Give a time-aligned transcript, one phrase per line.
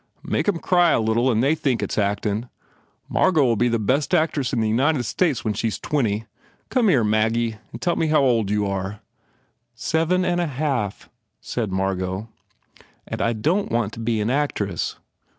[0.23, 2.49] Make em cry a little and they think it s actin.
[3.07, 6.25] Margot ll be the boss actress of the United States when she s twenty
[6.69, 9.01] Come here, Maggie, and tell me how old you are."
[9.75, 11.07] "Seven and a half,"
[11.43, 12.27] said Margot,
[13.07, 14.95] "and I don t want to be an actress."